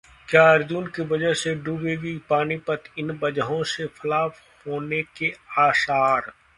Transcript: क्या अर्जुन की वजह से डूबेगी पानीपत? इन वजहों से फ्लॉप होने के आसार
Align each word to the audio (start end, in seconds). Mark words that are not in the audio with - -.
क्या 0.29 0.43
अर्जुन 0.53 0.87
की 0.87 1.01
वजह 1.03 1.33
से 1.33 1.53
डूबेगी 1.57 2.17
पानीपत? 2.29 2.83
इन 2.97 3.11
वजहों 3.23 3.63
से 3.75 3.85
फ्लॉप 4.01 4.33
होने 4.67 5.03
के 5.17 5.33
आसार 5.59 6.31